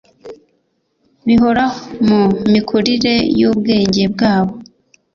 [1.25, 2.19] bihoraho mu
[2.51, 4.53] mikurire y'ubwenge bwabo